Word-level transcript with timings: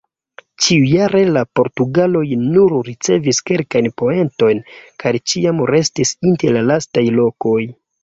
Ĉiujare 0.67 1.21
la 1.35 1.43
portugaloj 1.59 2.23
nur 2.47 2.75
ricevis 2.89 3.43
kelkajn 3.51 3.93
poentojn 4.03 4.65
kaj 5.05 5.15
ĉiam 5.31 5.65
restis 5.75 6.19
inter 6.35 6.61
la 6.61 6.69
lastaj 6.75 7.09
lokoj. 7.23 7.59